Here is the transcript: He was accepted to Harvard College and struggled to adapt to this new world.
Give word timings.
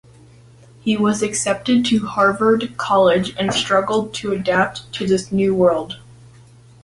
He 0.79 0.97
was 0.97 1.21
accepted 1.21 1.85
to 1.85 2.07
Harvard 2.07 2.75
College 2.75 3.35
and 3.37 3.53
struggled 3.53 4.15
to 4.15 4.31
adapt 4.31 4.91
to 4.93 5.05
this 5.05 5.31
new 5.31 5.53
world. 5.53 5.99